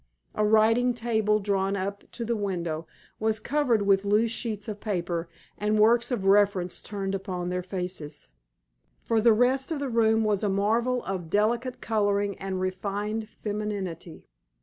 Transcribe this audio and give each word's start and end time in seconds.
A 0.33 0.43
writing 0.43 0.95
table 0.95 1.39
drawn 1.39 1.75
up 1.75 2.03
to 2.13 2.25
the 2.25 2.35
window 2.35 2.87
was 3.19 3.39
covered 3.39 3.83
with 3.83 4.03
loose 4.03 4.31
sheets 4.31 4.67
of 4.67 4.79
paper 4.79 5.29
and 5.59 5.77
works 5.79 6.09
of 6.09 6.25
reference 6.25 6.81
turned 6.81 7.13
upon 7.13 7.49
their 7.49 7.61
faces. 7.61 8.29
For 9.03 9.21
the 9.21 9.31
rest 9.31 9.69
the 9.69 9.89
room 9.89 10.23
was 10.23 10.43
a 10.43 10.49
marvel 10.49 11.03
of 11.03 11.29
delicate 11.29 11.81
coloring 11.81 12.35
and 12.39 12.59
refined 12.59 13.29
femininity. 13.29 14.25